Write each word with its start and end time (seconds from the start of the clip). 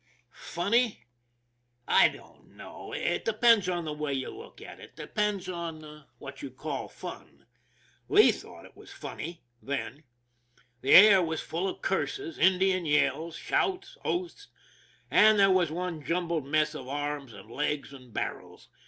Funny? 0.33 1.03
I 1.87 2.07
don't 2.07 2.55
know; 2.57 2.91
it 2.91 3.23
depends 3.23 3.69
on 3.69 3.85
the 3.85 3.93
way 3.93 4.11
you 4.13 4.31
look 4.31 4.59
at 4.59 4.79
it, 4.79 4.95
depends 4.95 5.47
on 5.47 6.05
what 6.17 6.41
you 6.41 6.49
call 6.49 6.87
fun. 6.87 7.45
Lee 8.09 8.31
thought 8.31 8.65
it 8.65 8.75
was 8.75 8.91
funny 8.91 9.43
then. 9.61 10.01
The 10.81 10.95
air 10.95 11.21
was 11.21 11.41
full 11.41 11.67
of 11.67 11.83
curses, 11.83 12.39
In 12.39 12.57
dian 12.57 12.87
yells, 12.87 13.35
shouts, 13.35 13.95
oaths; 14.03 14.47
and 15.11 15.37
there 15.37 15.51
was 15.51 15.69
one 15.69 16.03
jumbled 16.03 16.47
mess 16.47 16.73
of 16.73 16.87
arms, 16.87 17.31
and 17.33 17.51
legs, 17.51 17.93
and 17.93 18.11
barrels. 18.11 18.69